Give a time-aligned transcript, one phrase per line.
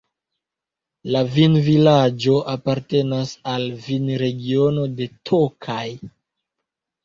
[1.15, 5.87] La vinvilaĝo apartenas al vinregiono de Tokaj.